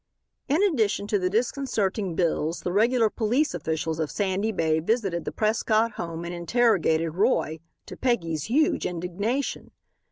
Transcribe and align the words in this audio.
In 0.49 0.63
addition 0.63 1.05
to 1.09 1.19
the 1.19 1.29
disconcerting 1.29 2.15
bills 2.15 2.61
the 2.61 2.71
regular 2.73 3.07
police 3.07 3.53
officials 3.53 3.99
of 3.99 4.09
Sandy 4.09 4.51
Bay 4.51 4.79
visited 4.79 5.25
the 5.25 5.31
Prescott 5.31 5.91
home 5.91 6.25
and 6.25 6.33
interrogated 6.33 7.13
Roy, 7.13 7.59
to 7.85 7.95
Peggy's 7.95 8.45
huge 8.45 8.87
indignation. 8.87 9.69